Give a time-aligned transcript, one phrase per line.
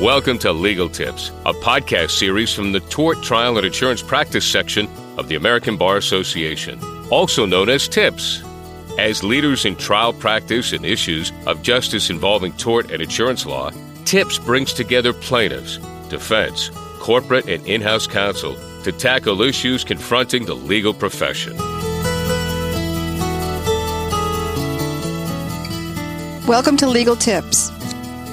[0.00, 4.90] Welcome to Legal Tips, a podcast series from the Tort Trial and Insurance Practice section
[5.16, 6.78] of the American Bar Association,
[7.08, 8.42] also known as TIPS.
[8.98, 13.70] As leaders in trial practice and issues of justice involving tort and insurance law,
[14.04, 15.78] TIPS brings together plaintiffs,
[16.10, 16.68] defense,
[16.98, 21.56] corporate, and in house counsel to tackle issues confronting the legal profession.
[26.46, 27.70] Welcome to Legal Tips.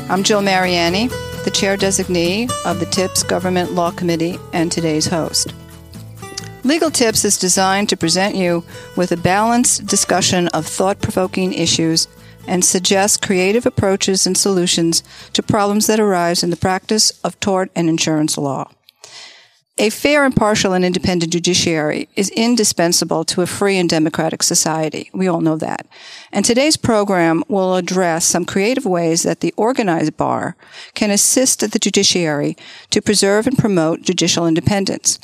[0.10, 1.08] I'm Jill Mariani
[1.44, 5.54] the chair designee of the TIPS Government Law Committee and today's host.
[6.64, 8.64] Legal Tips is designed to present you
[8.96, 12.08] with a balanced discussion of thought provoking issues
[12.48, 15.04] and suggest creative approaches and solutions
[15.34, 18.70] to problems that arise in the practice of tort and insurance law.
[19.80, 25.10] A fair, impartial, and independent judiciary is indispensable to a free and democratic society.
[25.14, 25.88] We all know that.
[26.32, 30.56] And today's program will address some creative ways that the organized bar
[30.94, 32.56] can assist the judiciary
[32.92, 35.18] to preserve and promote judicial independence.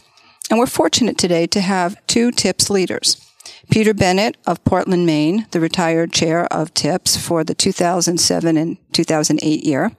[0.50, 3.24] And we're fortunate today to have two TIPS leaders.
[3.70, 9.64] Peter Bennett of Portland, Maine, the retired chair of TIPS for the 2007 and 2008
[9.64, 9.92] year,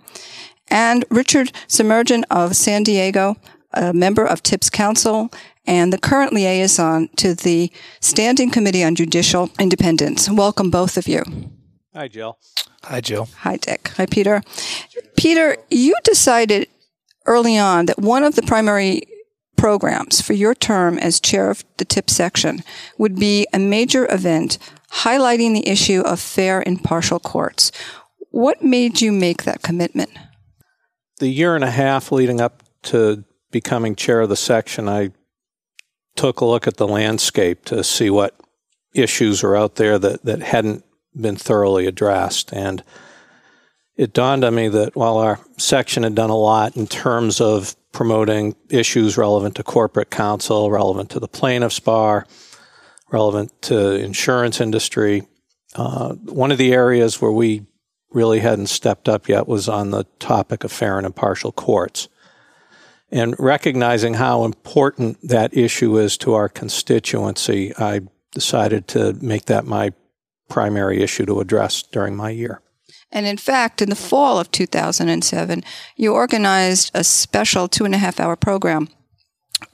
[0.67, 3.37] and Richard Semerjian of San Diego,
[3.73, 5.31] a member of TIPS Council
[5.67, 10.29] and the current liaison to the Standing Committee on Judicial Independence.
[10.29, 11.23] Welcome, both of you.
[11.95, 12.39] Hi, Jill.
[12.85, 13.29] Hi, Jill.
[13.39, 13.93] Hi, Dick.
[13.97, 14.43] Hi, Peter.
[15.17, 16.69] Peter, you decided
[17.27, 19.03] early on that one of the primary
[19.57, 22.65] programs for your term as chair of the TIP section
[22.97, 24.59] would be a major event
[24.91, 27.71] highlighting the issue of fair and impartial courts.
[28.31, 30.11] What made you make that commitment?
[31.19, 35.12] The year and a half leading up to becoming chair of the section, I
[36.17, 38.39] took a look at the landscape to see what
[38.95, 40.84] issues are out there that, that hadn't
[41.19, 42.53] been thoroughly addressed.
[42.53, 42.83] And
[43.97, 47.77] it dawned on me that while our section had done a lot in terms of
[47.92, 52.27] promoting issues relevant to corporate counsel, relevant to the plaintiff's bar,
[53.11, 55.27] relevant to insurance industry,
[55.74, 57.67] uh, one of the areas where we
[58.13, 62.08] really hadn't stepped up yet was on the topic of fair and impartial courts
[63.11, 69.67] and recognizing how important that issue is to our constituency, I decided to make that
[69.67, 69.93] my
[70.48, 72.61] primary issue to address during my year.
[73.13, 75.65] And in fact, in the fall of 2007,
[75.97, 78.89] you organized a special two and a half hour program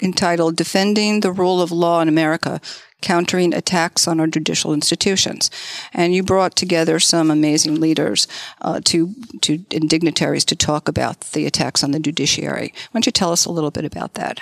[0.00, 2.60] entitled Defending the Rule of Law in America
[3.02, 5.50] countering attacks on our judicial institutions.
[5.92, 8.26] And you brought together some amazing leaders
[8.62, 12.72] uh, to, to and dignitaries to talk about the attacks on the judiciary.
[12.74, 14.40] Why don't you tell us a little bit about that?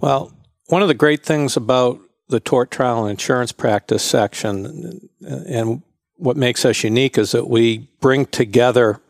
[0.00, 0.32] Well,
[0.66, 5.82] one of the great things about the tort trial and insurance practice section and
[6.16, 9.00] what makes us unique is that we bring together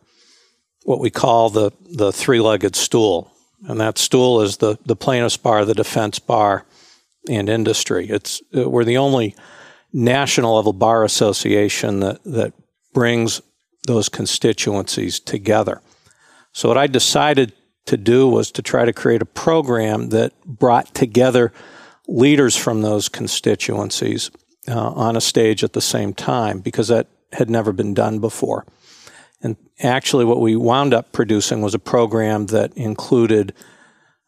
[0.85, 3.31] what we call the, the three-legged stool.
[3.67, 6.67] And that stool is the, the plaintiff's bar, the defense bar,
[7.29, 8.09] and industry.
[8.09, 9.35] It's uh, we're the only
[9.93, 12.53] national level bar association that that
[12.93, 13.41] brings
[13.87, 15.81] those constituencies together.
[16.53, 17.53] So what I decided
[17.87, 21.53] to do was to try to create a program that brought together
[22.07, 24.31] leaders from those constituencies
[24.69, 28.65] uh, on a stage at the same time because that had never been done before.
[29.45, 33.53] And actually, what we wound up producing was a program that included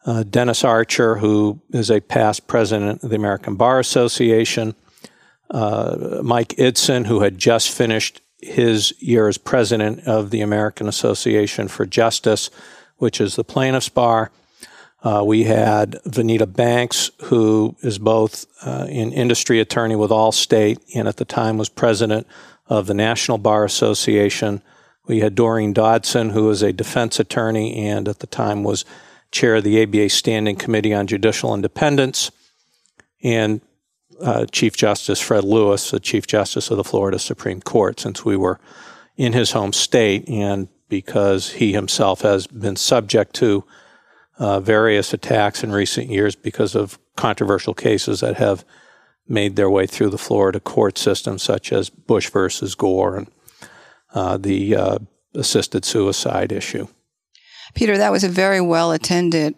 [0.05, 4.75] uh, Dennis Archer, who is a past president of the American Bar Association,
[5.49, 11.67] uh, Mike Eidson, who had just finished his year as president of the American Association
[11.67, 12.51] for Justice,
[12.97, 14.31] which is the plaintiff's bar.
[15.03, 21.07] Uh, we had Vanita Banks, who is both uh, an industry attorney with Allstate and
[21.07, 22.27] at the time was president
[22.67, 24.61] of the National Bar Association.
[25.07, 28.85] We had Doreen Dodson, who was a defense attorney and at the time was
[29.31, 32.31] chair of the ABA Standing Committee on Judicial Independence,
[33.23, 33.61] and
[34.21, 38.35] uh, Chief Justice Fred Lewis, the Chief Justice of the Florida Supreme Court, since we
[38.35, 38.59] were
[39.15, 43.63] in his home state and because he himself has been subject to
[44.39, 48.63] uh, various attacks in recent years because of controversial cases that have
[49.27, 53.27] made their way through the Florida court system, such as Bush versus Gore and
[54.13, 54.99] uh, the uh,
[55.33, 56.87] assisted suicide issue.
[57.73, 59.55] Peter, that was a very well attended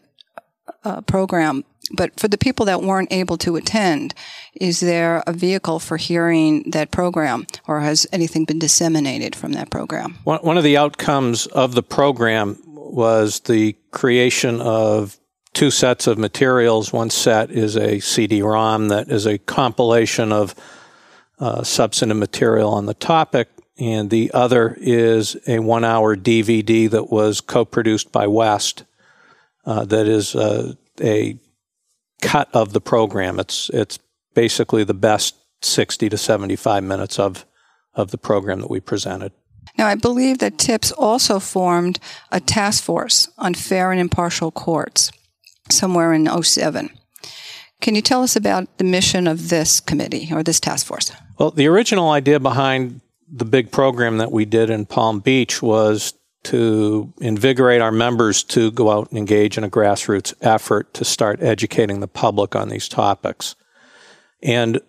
[0.84, 1.64] uh, program.
[1.92, 4.14] But for the people that weren't able to attend,
[4.54, 9.72] is there a vehicle for hearing that program, or has anything been disseminated from that
[9.72, 10.20] program?
[10.24, 15.18] One, one of the outcomes of the program was the creation of
[15.54, 16.94] two sets of materials.
[16.94, 20.54] One set is a CD ROM that is a compilation of
[21.40, 23.50] uh, substantive material on the topic,
[23.80, 28.84] and the other is a one hour DVD that was co produced by West
[29.66, 31.40] uh, that is uh, a
[32.22, 33.40] cut of the program.
[33.40, 34.00] It's, it's
[34.34, 37.46] basically the best 60 to 75 minutes of,
[37.94, 39.32] of the program that we presented.
[39.78, 42.00] Now, I believe that TIPS also formed
[42.32, 45.12] a task force on fair and impartial courts
[45.70, 46.90] somewhere in 07.
[47.82, 51.12] Can you tell us about the mission of this committee or this task force?
[51.38, 53.00] Well, the original idea behind
[53.32, 58.72] the big program that we did in Palm Beach was to invigorate our members to
[58.72, 62.88] go out and engage in a grassroots effort to start educating the public on these
[62.88, 63.56] topics.
[64.42, 64.80] And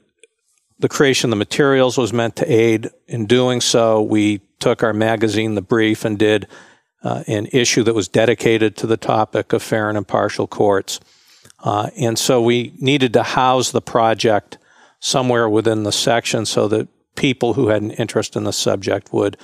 [0.78, 4.00] the creation of the materials was meant to aid in doing so.
[4.00, 6.46] We took our magazine, The Brief, and did
[7.02, 11.00] uh, an issue that was dedicated to the topic of fair and impartial courts.
[11.62, 14.56] Uh, and so we needed to house the project
[15.00, 16.88] somewhere within the section so that
[17.20, 19.36] people who had an interest in the subject would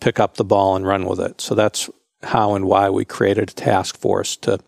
[0.00, 1.40] pick up the ball and run with it.
[1.40, 1.88] So that's
[2.22, 4.58] how and why we created a task force to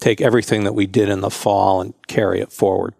[0.00, 2.94] take everything that we did in the fall and carry it forward.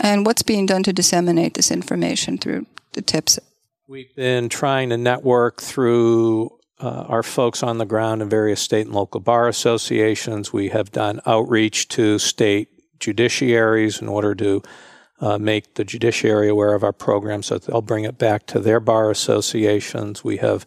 [0.00, 3.38] And what's being done to disseminate this information through the tips?
[3.86, 8.86] We've been trying to network through uh, our folks on the ground in various state
[8.86, 10.52] and local bar associations.
[10.52, 12.68] We have done outreach to state
[12.98, 14.62] judiciaries in order to
[15.20, 18.80] uh, make the judiciary aware of our program so they'll bring it back to their
[18.80, 20.22] bar associations.
[20.22, 20.66] We have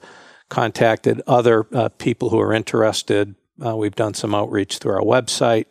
[0.49, 3.35] contacted other uh, people who are interested.
[3.63, 5.65] Uh, we've done some outreach through our website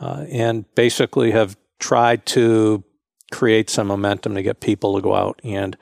[0.00, 2.82] uh, and basically have tried to
[3.30, 5.76] create some momentum to get people to go out and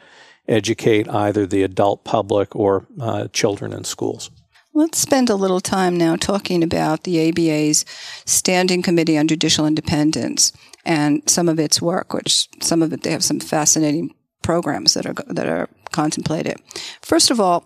[0.49, 4.31] educate either the adult public or uh, children in schools.
[4.73, 7.85] Let's spend a little time now talking about the ABA's
[8.25, 10.53] Standing Committee on Judicial Independence
[10.91, 15.07] and some of its work, which some of it they have some fascinating programs that
[15.07, 16.57] are that are contemplated.
[17.01, 17.65] First of all,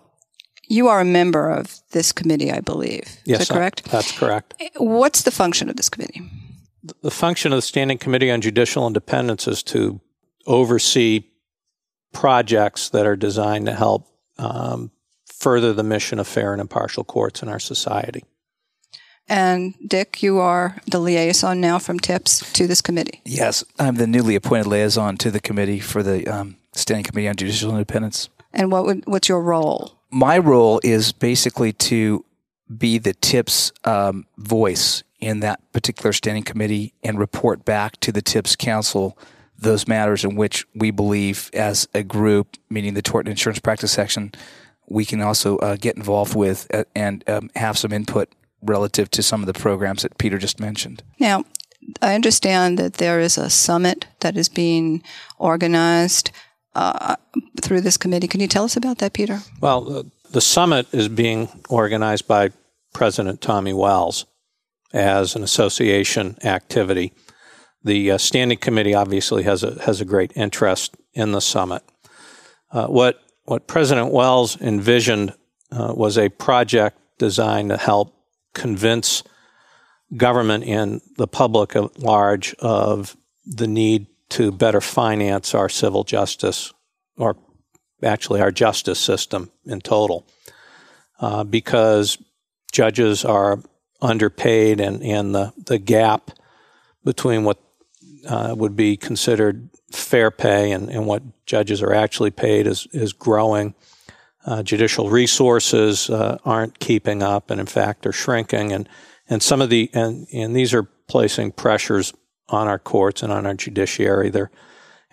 [0.67, 3.17] you are a member of this committee, I believe.
[3.25, 3.85] Yes, Is that correct?
[3.85, 4.53] that's correct.
[4.77, 6.21] What's the function of this committee?
[7.01, 9.99] The function of the Standing Committee on Judicial Independence is to
[10.45, 11.23] oversee
[12.13, 14.07] projects that are designed to help
[14.37, 14.91] um,
[15.25, 18.23] further the mission of fair and impartial courts in our society.
[19.27, 23.21] And Dick, you are the liaison now from TIPS to this committee.
[23.25, 27.35] Yes, I'm the newly appointed liaison to the committee for the um, Standing Committee on
[27.35, 28.29] Judicial Independence.
[28.53, 29.93] And what would, what's your role?
[30.11, 32.23] My role is basically to
[32.77, 38.21] be the TIPS um, voice in that particular standing committee and report back to the
[38.21, 39.17] TIPS Council
[39.57, 43.91] those matters in which we believe, as a group, meaning the tort and insurance practice
[43.91, 44.33] section,
[44.87, 48.29] we can also uh, get involved with uh, and um, have some input
[48.61, 51.03] relative to some of the programs that Peter just mentioned.
[51.19, 51.43] Now,
[52.01, 55.03] I understand that there is a summit that is being
[55.37, 56.31] organized
[56.73, 57.15] uh,
[57.61, 58.27] through this committee.
[58.27, 59.39] Can you tell us about that, Peter?
[59.61, 62.51] Well, the summit is being organized by
[62.93, 64.25] President Tommy Wells
[64.93, 67.13] as an association activity.
[67.83, 71.83] The uh, standing committee obviously has a has a great interest in the summit.
[72.71, 75.33] Uh, what what President Wells envisioned
[75.71, 78.14] uh, was a project designed to help
[78.55, 79.21] convince
[80.17, 83.15] government and the public at large of
[83.45, 86.73] the need to better finance our civil justice,
[87.17, 87.37] or
[88.01, 90.25] actually our justice system in total,
[91.19, 92.17] uh, because
[92.71, 93.61] judges are
[94.01, 96.31] underpaid and, and the, the gap
[97.03, 97.59] between what
[98.27, 103.13] uh, would be considered fair pay and, and what judges are actually paid is, is
[103.13, 103.73] growing.
[104.45, 108.71] Uh, judicial resources uh, aren't keeping up, and in fact are shrinking.
[108.71, 108.87] And
[109.27, 112.13] and some of the and and these are placing pressures
[112.49, 114.29] on our courts and on our judiciary.
[114.29, 114.51] They're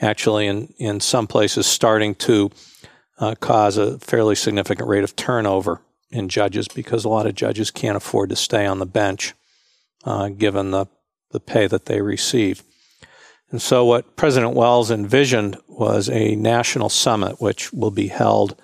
[0.00, 2.50] actually in in some places starting to
[3.18, 7.70] uh, cause a fairly significant rate of turnover in judges because a lot of judges
[7.70, 9.34] can't afford to stay on the bench
[10.04, 10.86] uh, given the
[11.30, 12.62] the pay that they receive.
[13.50, 18.60] And so, what President Wells envisioned was a national summit, which will be held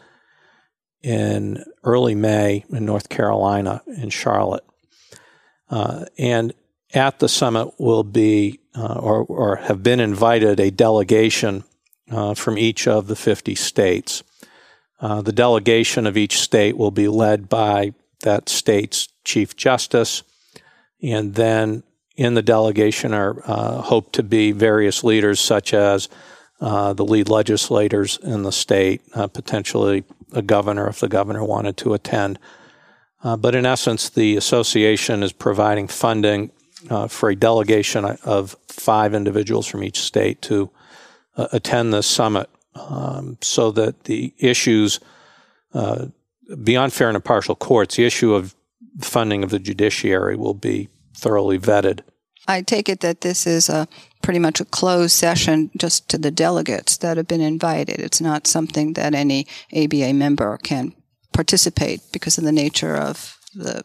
[1.03, 4.65] in early May in North Carolina in Charlotte.
[5.71, 6.53] Uh, and
[6.95, 11.65] at the summit will be, uh, or, or, have been invited, a delegation
[12.11, 14.23] uh, from each of the 50 states.
[15.01, 20.23] Uh, the delegation of each state will be led by that state's Chief Justice,
[21.03, 21.83] and then
[22.17, 26.09] in the delegation are uh, hoped to be various leaders, such as
[26.61, 31.95] uh, the lead legislators in the state, potentially a governor if the governor wanted to
[31.95, 32.39] attend.
[33.23, 36.51] Uh, but in essence, the association is providing funding
[36.89, 40.71] uh, for a delegation of five individuals from each state to
[41.37, 45.01] uh, attend this summit um, so that the issues
[45.75, 46.07] uh,
[46.63, 48.55] beyond fair and impartial courts, the issue of
[49.01, 52.01] funding of the judiciary will be thoroughly vetted.
[52.47, 53.89] I take it that this is a
[54.23, 58.01] pretty much a closed session just to the delegates that have been invited.
[58.01, 60.95] It's not something that any ABA member can
[61.33, 63.85] participate because of the nature of the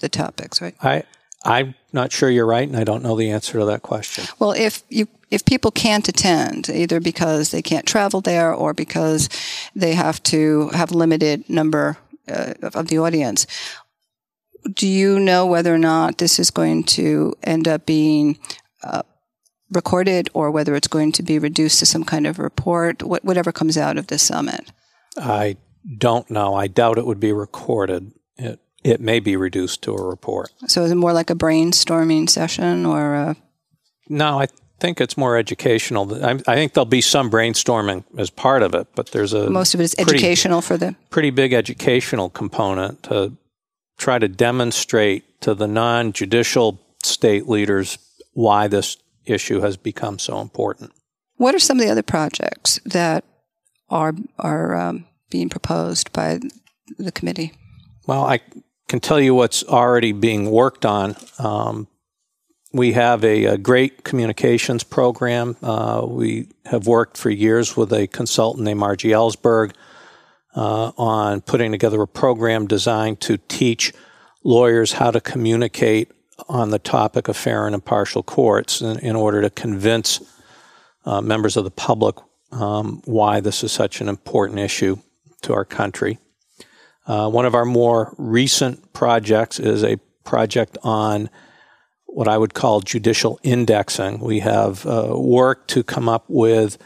[0.00, 0.74] the topics, right?
[0.82, 1.04] I
[1.44, 4.24] I'm not sure you're right, and I don't know the answer to that question.
[4.38, 9.28] Well, if you if people can't attend, either because they can't travel there or because
[9.74, 11.96] they have to have limited number
[12.28, 13.46] uh, of the audience,
[14.72, 18.38] do you know whether or not this is going to end up being
[18.84, 19.02] uh,
[19.72, 23.76] recorded or whether it's going to be reduced to some kind of report, whatever comes
[23.76, 24.70] out of this summit?
[25.16, 25.56] I
[25.98, 26.54] don't know.
[26.54, 28.12] I doubt it would be recorded.
[28.36, 30.50] It it may be reduced to a report.
[30.66, 33.36] So is it more like a brainstorming session or a
[34.08, 34.46] No, I
[34.80, 36.24] think it's more educational.
[36.24, 39.74] I, I, think there'll be some brainstorming as part of it, but there's a most
[39.74, 43.36] of it is pretty, educational for the pretty big educational component to
[43.98, 47.98] try to demonstrate to the non-judicial state leaders
[48.32, 50.92] why this issue has become so important.
[51.36, 53.24] What are some of the other projects that
[53.88, 56.40] are are um, being proposed by
[56.98, 57.52] the committee?
[58.06, 58.40] Well, I
[58.88, 61.16] can tell you what's already being worked on.
[61.38, 61.88] Um,
[62.72, 65.56] we have a, a, great communications program.
[65.62, 69.72] Uh, we have worked for years with a consultant named Margie Ellsberg
[70.54, 73.92] uh, on putting together a program designed to teach
[74.42, 76.10] lawyers how to communicate
[76.48, 80.20] on the topic of fair and impartial courts in, in order to convince
[81.04, 82.16] uh, members of the public
[82.52, 84.96] um, why this is such an important issue
[85.42, 86.18] to our country.
[87.06, 91.28] Uh, one of our more recent projects is a project on
[92.06, 94.20] what I would call judicial indexing.
[94.20, 96.78] We have uh, worked to come up with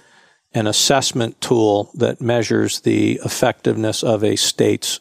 [0.54, 5.00] an assessment tool that measures the effectiveness of a state's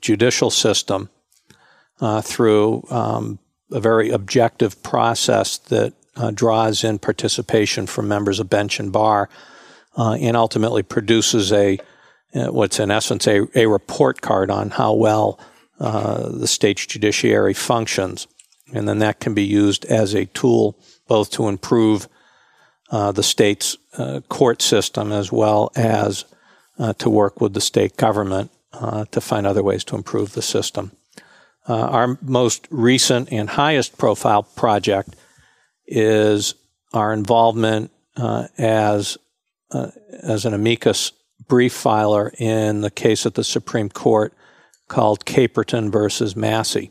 [0.00, 1.10] judicial system
[2.00, 3.38] uh, through um,
[3.70, 9.28] a very objective process that uh, draws in participation from members of bench and bar
[9.96, 11.78] uh, and ultimately produces a
[12.34, 15.38] uh, what's in essence a, a report card on how well
[15.80, 18.26] uh, the state's judiciary functions.
[18.74, 22.06] And then that can be used as a tool both to improve
[22.90, 23.76] uh, the state's
[24.28, 26.24] court system as well as
[26.98, 28.50] to work with the state government
[29.10, 30.92] to find other ways to improve the system.
[31.68, 35.14] Uh, our most recent and highest profile project
[35.86, 36.54] is
[36.92, 37.90] our involvement
[38.56, 39.18] as
[40.22, 41.12] as an amicus
[41.46, 44.32] brief filer in the case at the Supreme Court
[44.88, 46.90] called Caperton versus Massey.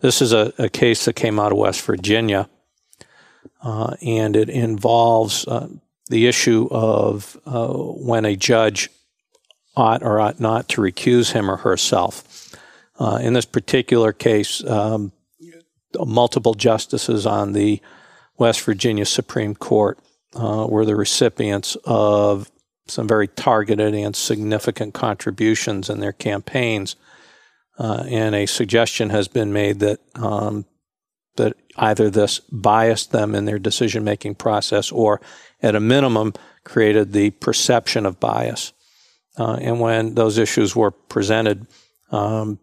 [0.00, 2.48] This is a, a case that came out of West Virginia
[3.62, 5.68] uh, and it involves uh,
[6.08, 8.88] the issue of uh, when a judge
[9.76, 12.22] ought or ought not to recuse him or herself.
[12.98, 15.12] Uh, in this particular case, um,
[16.04, 17.80] multiple justices on the
[18.38, 19.98] West Virginia Supreme Court
[20.34, 22.50] uh, were the recipients of
[22.86, 26.96] some very targeted and significant contributions in their campaigns.
[27.78, 30.64] Uh, and a suggestion has been made that um,
[31.36, 35.20] that either this biased them in their decision making process or,
[35.62, 36.32] at a minimum,
[36.64, 38.72] created the perception of bias.
[39.38, 41.66] Uh, and when those issues were presented,
[42.10, 42.58] um,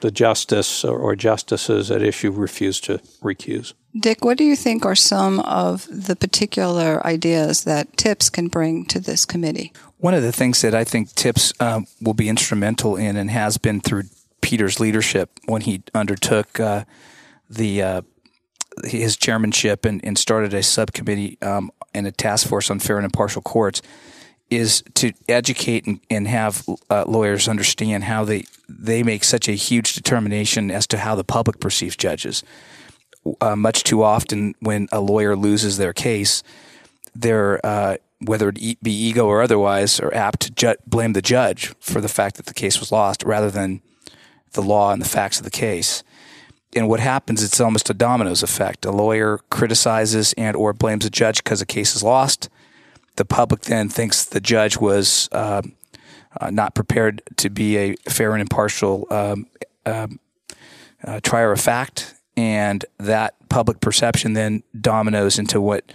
[0.00, 3.74] the justice or, or justices at issue refused to recuse.
[3.98, 8.84] Dick, what do you think are some of the particular ideas that TIPS can bring
[8.86, 9.72] to this committee?
[9.98, 13.58] One of the things that I think TIPS um, will be instrumental in and has
[13.58, 14.04] been through
[14.40, 16.84] Peter's leadership when he undertook uh,
[17.48, 18.02] the uh,
[18.84, 23.04] his chairmanship and, and, started a subcommittee um, and a task force on fair and
[23.04, 23.82] impartial courts
[24.50, 29.52] is to educate and, and have uh, lawyers understand how they they make such a
[29.52, 32.42] huge determination as to how the public perceives judges.
[33.40, 36.42] Uh, much too often, when a lawyer loses their case,
[37.14, 41.74] they're uh, whether it be ego or otherwise, are apt to ju- blame the judge
[41.80, 43.80] for the fact that the case was lost, rather than
[44.52, 46.02] the law and the facts of the case
[46.74, 51.10] and what happens it's almost a dominoes effect a lawyer criticizes and or blames a
[51.10, 52.48] judge because a case is lost
[53.20, 55.60] the public then thinks the judge was uh,
[56.40, 59.46] uh, not prepared to be a fair and impartial um,
[59.84, 60.18] um,
[61.04, 65.92] uh, trier of fact and that public perception then dominoes into what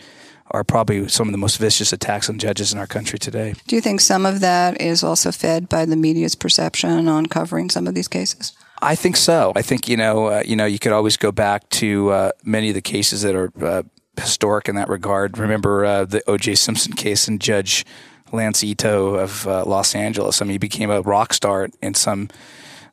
[0.51, 3.55] are probably some of the most vicious attacks on judges in our country today.
[3.65, 7.71] Do you think some of that is also fed by the media's perception on covering
[7.71, 8.53] some of these cases?
[8.83, 9.51] I think so.
[9.55, 12.69] I think you know, uh, you know, you could always go back to uh, many
[12.69, 13.81] of the cases that are uh,
[14.17, 15.37] historic in that regard.
[15.37, 16.55] Remember uh, the O.J.
[16.55, 17.85] Simpson case and Judge
[18.31, 20.41] Lance Ito of uh, Los Angeles.
[20.41, 22.29] I mean, he became a rock star in some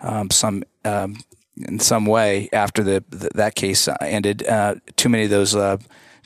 [0.00, 1.18] um, some um,
[1.56, 4.46] in some way after the, the that case ended.
[4.46, 5.78] Uh, too many of those uh,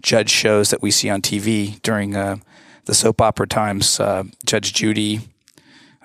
[0.02, 2.36] judge shows that we see on TV during uh,
[2.84, 5.20] the soap opera times, uh, Judge Judy.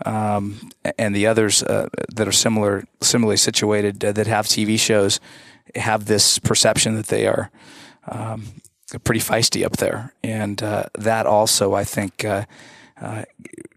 [0.04, 5.20] Um, and the others uh, that are similar, similarly situated that have TV shows,
[5.76, 7.52] have this perception that they are
[8.08, 8.48] um,
[9.00, 12.46] pretty feisty up there, and uh, that also I think uh,
[13.02, 13.24] uh,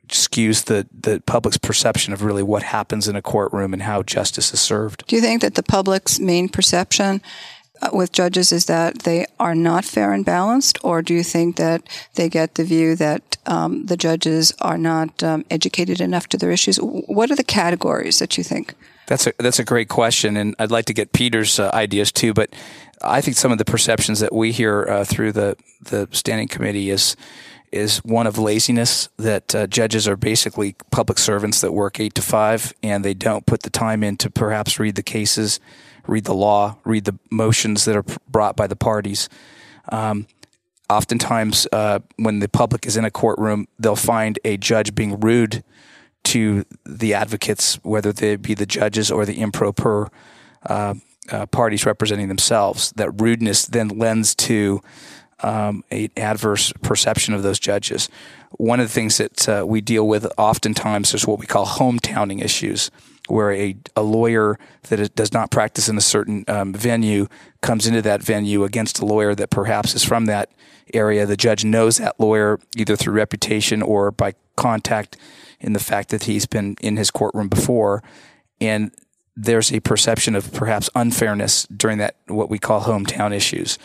[0.09, 4.53] skews the the public's perception of really what happens in a courtroom and how justice
[4.53, 5.07] is served.
[5.07, 7.21] Do you think that the public's main perception
[7.83, 11.57] uh, with judges is that they are not fair and balanced, or do you think
[11.57, 11.83] that
[12.15, 16.51] they get the view that um, the judges are not um, educated enough to their
[16.51, 16.77] issues?
[16.77, 18.75] What are the categories that you think?
[19.07, 22.33] That's a that's a great question, and I'd like to get Peter's uh, ideas too.
[22.33, 22.51] But
[23.07, 26.91] I think some of the perceptions that we hear uh, through the the standing committee
[26.91, 27.17] is
[27.73, 32.23] is one of laziness that uh, judges are basically public servants that work eight to
[32.23, 35.59] five and they don't put the time in to perhaps read the cases,
[36.07, 39.29] read the law, read the motions that are brought by the parties.
[39.89, 40.29] Um,
[40.89, 45.65] oftentimes, uh, when the public is in a courtroom, they'll find a judge being rude
[46.25, 50.11] to the advocates, whether they be the judges or the improper
[50.67, 50.95] uh,
[51.31, 52.93] uh, parties representing themselves.
[52.93, 54.81] That rudeness then lends to
[55.41, 58.09] um, an adverse perception of those judges.
[58.53, 62.43] One of the things that uh, we deal with oftentimes is what we call hometowning
[62.43, 62.91] issues,
[63.29, 67.27] where a, a lawyer that does not practice in a certain um, venue
[67.63, 70.51] comes into that venue against a lawyer that perhaps is from that
[70.93, 71.27] area.
[71.27, 75.17] The judge knows that lawyer either through reputation or by contact
[75.61, 78.03] in the fact that he's been in his courtroom before.
[78.61, 78.93] And
[79.37, 83.79] there's a perception of perhaps unfairness during that, what we call hometown issues.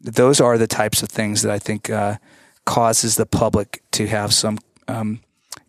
[0.00, 2.16] Those are the types of things that I think uh,
[2.64, 5.20] causes the public to have some um,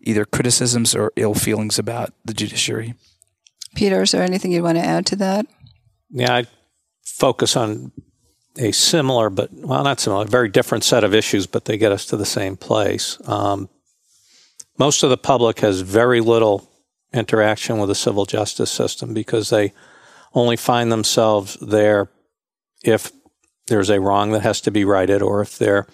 [0.02, 2.94] either criticisms or ill feelings about the judiciary.
[3.74, 5.46] Peter, is there anything you'd want to add to that?
[6.10, 6.46] Yeah, I
[7.04, 7.92] focus on
[8.58, 11.92] a similar, but well, not similar, a very different set of issues, but they get
[11.92, 13.18] us to the same place.
[13.28, 13.68] Um,
[14.78, 16.70] most of the public has very little
[17.12, 19.72] interaction with the civil justice system because they
[20.34, 22.08] only find themselves there
[22.82, 23.10] if
[23.68, 25.86] there's a wrong that has to be righted or if they're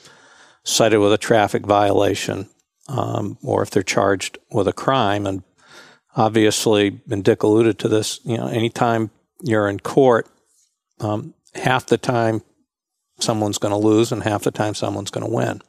[0.64, 2.48] cited with a traffic violation
[2.88, 5.27] um, or if they're charged with a crime.
[5.27, 5.42] And
[6.16, 9.11] obviously, and Dick alluded to this, you know, anytime
[9.42, 10.29] you're in court,
[11.01, 12.42] um, half the time
[13.20, 15.62] someone's going to lose and half the time someone's going to win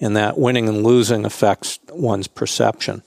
[0.00, 3.02] and that winning and losing affects one's perception.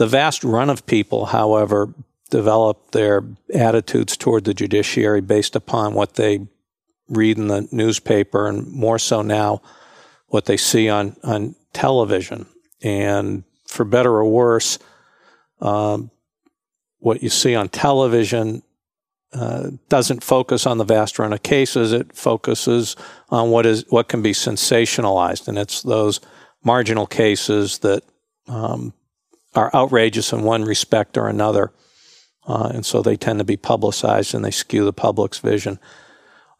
[0.00, 1.92] The vast run of people, however,
[2.30, 6.46] develop their attitudes toward the judiciary based upon what they
[7.10, 9.60] read in the newspaper and more so now
[10.28, 12.46] what they see on, on television.
[12.82, 14.78] And for better or worse,
[15.60, 16.10] um,
[17.00, 18.62] what you see on television
[19.34, 21.92] uh, doesn't focus on the vast run of cases.
[21.92, 22.96] It focuses
[23.28, 26.20] on what is what can be sensationalized, and it's those
[26.64, 28.02] marginal cases that
[28.48, 28.94] um,
[29.54, 31.72] are outrageous in one respect or another,
[32.46, 35.78] uh, and so they tend to be publicized and they skew the public's vision.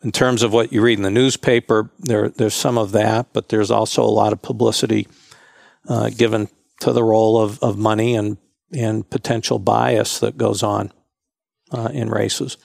[0.03, 3.49] In terms of what you read in the newspaper, there there's some of that, but
[3.49, 5.07] there's also a lot of publicity
[5.89, 6.49] uh, given
[6.81, 8.39] to the role of, of money and
[8.73, 10.93] and potential bias that goes on
[11.73, 12.57] uh, in races.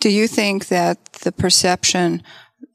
[0.00, 2.22] Do you think that the perception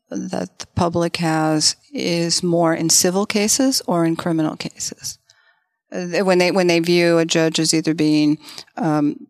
[0.10, 5.20] that the public has is more in civil cases or in criminal cases?
[5.91, 8.38] Uh, when they when they view a judge as either being
[8.76, 9.28] um,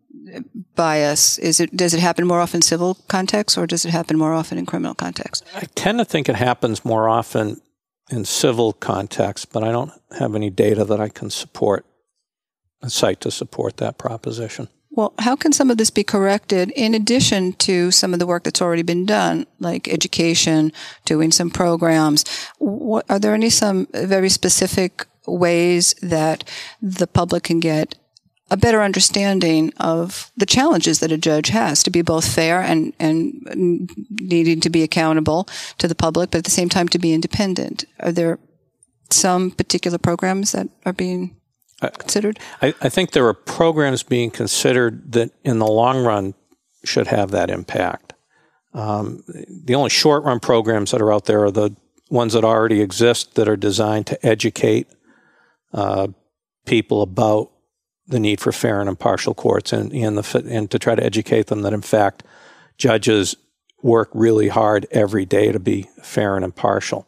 [0.74, 4.18] bias, is it does it happen more often in civil context or does it happen
[4.18, 5.44] more often in criminal context?
[5.54, 7.60] I tend to think it happens more often
[8.10, 11.84] in civil context, but I don't have any data that I can support
[12.82, 14.68] a cite to support that proposition.
[14.90, 18.44] Well, how can some of this be corrected in addition to some of the work
[18.44, 20.72] that's already been done, like education,
[21.04, 22.24] doing some programs?
[22.58, 26.44] What, are there any some very specific ways that
[26.80, 27.94] the public can get
[28.50, 32.94] a better understanding of the challenges that a judge has to be both fair and,
[32.98, 37.12] and needing to be accountable to the public, but at the same time to be
[37.12, 37.84] independent?
[38.00, 38.38] Are there
[39.10, 41.36] some particular programs that are being
[41.98, 42.38] considered?
[42.62, 46.34] I, I, think there are programs being considered that in the long run
[46.84, 48.14] should have that impact.
[48.74, 49.24] Um,
[49.64, 51.74] the only short run programs that are out there are the
[52.10, 54.88] ones that already exist that are designed to educate
[55.72, 56.08] uh,
[56.66, 57.50] people about
[58.06, 61.46] the need for fair and impartial courts and, and, the, and to try to educate
[61.46, 62.22] them that, in fact,
[62.78, 63.36] judges
[63.82, 67.06] work really hard every day to be fair and impartial.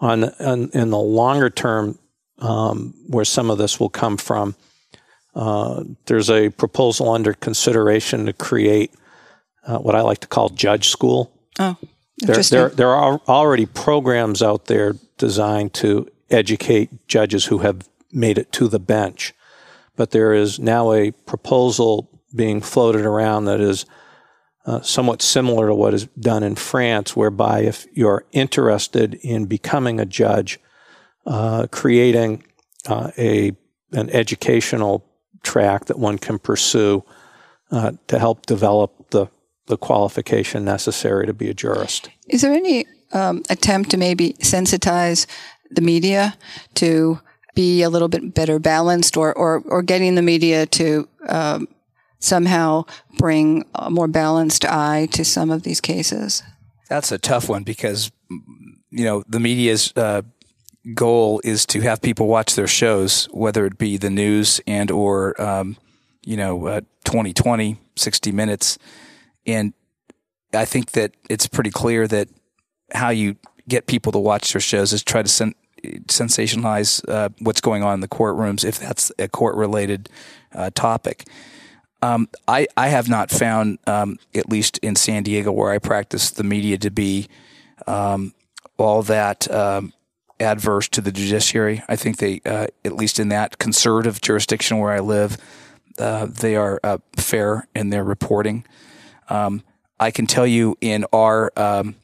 [0.00, 1.98] On, on in the longer term
[2.38, 4.54] um, where some of this will come from.
[5.34, 8.92] Uh, there's a proposal under consideration to create
[9.66, 11.32] uh, what I like to call judge school.
[11.58, 11.76] Oh,
[12.18, 18.38] There, there, there are already programs out there designed to educate judges who have made
[18.38, 19.34] it to the bench.
[19.96, 23.86] But there is now a proposal being floated around that is
[24.66, 30.00] uh, somewhat similar to what is done in France, whereby if you're interested in becoming
[30.00, 30.58] a judge,
[31.24, 32.42] uh, creating
[32.86, 33.52] uh, a
[33.92, 35.06] an educational
[35.44, 37.04] track that one can pursue
[37.70, 39.28] uh, to help develop the
[39.66, 42.10] the qualification necessary to be a jurist.
[42.28, 45.26] Is there any um, attempt to maybe sensitize
[45.70, 46.36] the media
[46.74, 47.20] to
[47.54, 51.66] be a little bit better balanced or, or, or getting the media to um,
[52.18, 52.84] somehow
[53.18, 56.42] bring a more balanced eye to some of these cases?
[56.88, 58.12] That's a tough one because,
[58.90, 60.22] you know, the media's uh,
[60.94, 65.40] goal is to have people watch their shows, whether it be the news and or,
[65.40, 65.76] um,
[66.24, 68.78] you know, uh, 2020, 60 Minutes.
[69.46, 69.72] And
[70.52, 72.28] I think that it's pretty clear that
[72.92, 73.36] how you
[73.68, 75.54] get people to watch their shows is try to sen-
[76.06, 80.08] sensationalize uh, what's going on in the courtrooms if that's a court related
[80.54, 81.24] uh, topic.
[82.02, 86.30] Um, I, I have not found, um, at least in San Diego where I practice,
[86.30, 87.28] the media to be
[87.86, 88.34] um,
[88.76, 89.92] all that um,
[90.38, 91.82] adverse to the judiciary.
[91.88, 95.38] I think they, uh, at least in that conservative jurisdiction where I live,
[95.98, 98.64] uh, they are uh, fair in their reporting.
[99.28, 99.62] Um,
[99.98, 101.96] I can tell you in our um,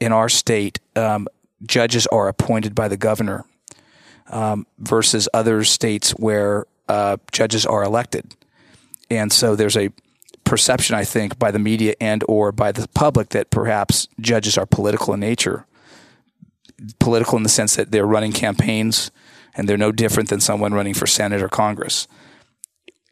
[0.00, 1.28] in our state, um,
[1.64, 3.44] judges are appointed by the governor
[4.28, 8.34] um, versus other states where uh, judges are elected,
[9.10, 9.90] and so there's a
[10.44, 14.66] perception, I think, by the media and or by the public that perhaps judges are
[14.66, 15.66] political in nature.
[16.98, 19.10] Political in the sense that they're running campaigns
[19.54, 22.06] and they're no different than someone running for Senate or Congress.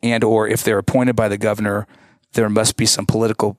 [0.02, 1.86] And or if they're appointed by the governor,
[2.32, 3.56] there must be some political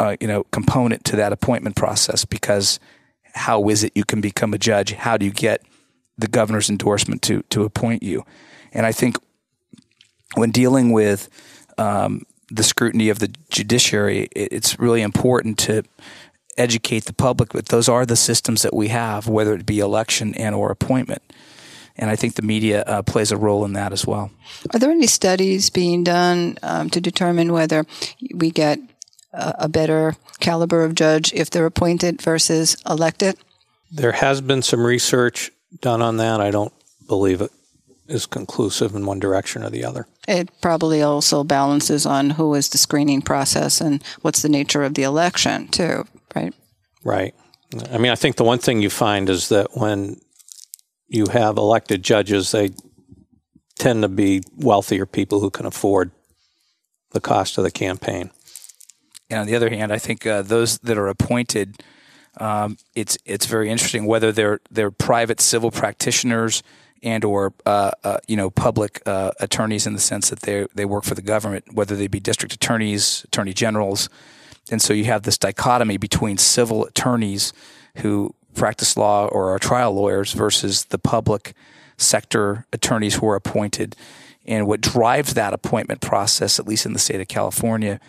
[0.00, 2.80] uh, you know component to that appointment process because
[3.34, 4.92] how is it you can become a judge?
[4.92, 5.62] How do you get
[6.18, 8.24] the governor's endorsement to to appoint you?
[8.72, 9.16] And I think
[10.34, 11.28] when dealing with
[11.78, 15.82] um, the scrutiny of the judiciary, it, it's really important to
[16.56, 20.34] educate the public that those are the systems that we have, whether it be election
[20.34, 21.22] and or appointment.
[21.96, 24.30] And I think the media uh, plays a role in that as well.
[24.72, 27.84] Are there any studies being done um, to determine whether
[28.34, 28.78] we get
[29.32, 33.36] a, better caliber of judge if they're appointed versus elected?
[33.90, 36.40] There has been some research done on that.
[36.40, 36.72] I don't
[37.06, 37.50] believe it
[38.08, 40.06] is conclusive in one direction or the other.
[40.26, 44.94] It probably also balances on who is the screening process and what's the nature of
[44.94, 46.54] the election, too, right?
[47.04, 47.34] Right.
[47.90, 50.20] I mean, I think the one thing you find is that when
[51.08, 52.70] you have elected judges, they
[53.78, 56.10] tend to be wealthier people who can afford
[57.12, 58.30] the cost of the campaign.
[59.30, 61.82] And on the other hand, I think uh, those that are appointed,
[62.38, 66.62] um, it's it's very interesting whether they're they're private civil practitioners
[67.02, 70.84] and or uh, uh, you know public uh, attorneys in the sense that they they
[70.84, 74.08] work for the government, whether they be district attorneys, attorney generals,
[74.70, 77.52] and so you have this dichotomy between civil attorneys
[77.96, 81.54] who practice law or are trial lawyers versus the public
[81.96, 83.96] sector attorneys who are appointed.
[84.46, 88.00] And what drives that appointment process, at least in the state of California,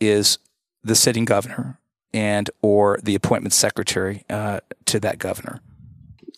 [0.00, 0.38] is
[0.86, 1.78] the sitting governor
[2.12, 5.60] and or the appointment secretary uh, to that governor.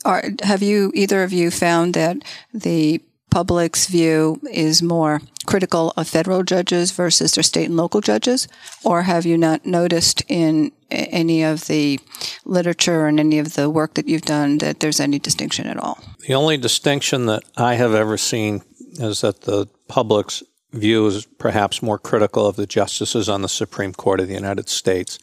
[0.04, 2.18] Are, have you either of you found that
[2.54, 8.48] the public's view is more critical of federal judges versus their state and local judges,
[8.84, 12.00] or have you not noticed in any of the
[12.44, 15.98] literature and any of the work that you've done that there's any distinction at all?
[16.26, 18.62] The only distinction that I have ever seen
[18.98, 23.92] is that the public's view is perhaps more critical of the justices on the Supreme
[23.92, 25.18] Court of the United States.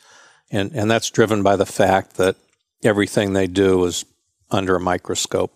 [0.52, 2.36] And, and that's driven by the fact that
[2.84, 4.06] everything they do is
[4.52, 5.52] under a microscope.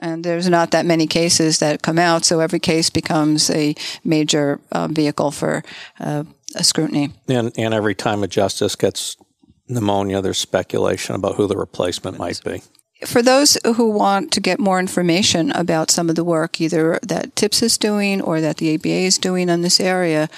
[0.00, 4.60] And there's not that many cases that come out, so every case becomes a major
[4.70, 5.64] uh, vehicle for
[5.98, 6.22] uh,
[6.54, 7.10] a scrutiny.
[7.26, 9.16] And, and every time a justice gets
[9.68, 12.62] pneumonia, there's speculation about who the replacement might be.
[13.06, 17.36] For those who want to get more information about some of the work, either that
[17.36, 20.28] TIPS is doing or that the ABA is doing on this area,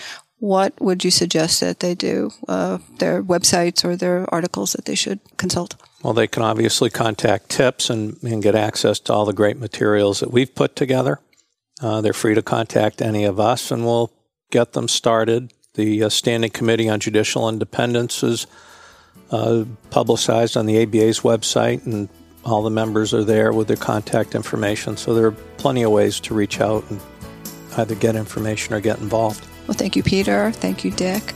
[0.40, 2.31] what would you suggest that they do?
[2.49, 5.77] Uh, their websites or their articles that they should consult?
[6.03, 10.20] Well, they can obviously contact TIPS and, and get access to all the great materials
[10.20, 11.20] that we've put together.
[11.83, 14.12] Uh, they're free to contact any of us, and we'll
[14.51, 15.53] get them started.
[15.75, 18.46] The uh, Standing Committee on Judicial Independence is
[19.31, 22.09] uh, publicized on the ABA's website, and
[22.44, 24.96] all the members are there with their contact information.
[24.96, 27.00] So there are plenty of ways to reach out and
[27.76, 29.46] either get information or get involved.
[29.66, 30.50] Well, thank you, Peter.
[30.53, 31.35] Thank you, Dick.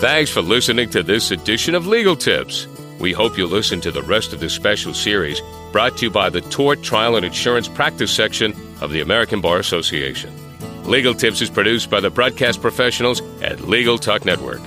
[0.00, 2.66] Thanks for listening to this edition of Legal Tips.
[3.00, 5.40] We hope you'll listen to the rest of this special series
[5.72, 9.58] brought to you by the Tort Trial and Insurance Practice section of the American Bar
[9.58, 10.30] Association.
[10.84, 14.60] Legal Tips is produced by the broadcast professionals at Legal Talk Network.